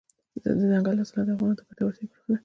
[0.43, 2.37] دځنګل حاصلات د افغانانو د ګټورتیا برخه ده.